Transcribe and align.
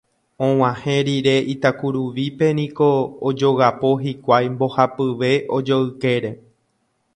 Og̃uahẽ 0.47 0.95
rire 1.07 1.35
Itakuruvípe 1.53 2.47
niko 2.57 2.89
ojogapo 3.27 3.89
hikuái 4.03 4.45
mbohapyve 4.55 5.31
ojoykére. 5.55 6.31